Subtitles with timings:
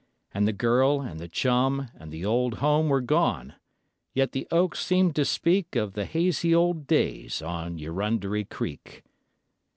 [0.33, 3.53] And the girl and the chum And the old home were gone,
[4.15, 9.03] yet the oaks seemed to speak Of the hazy old days on Eurunderee Creek.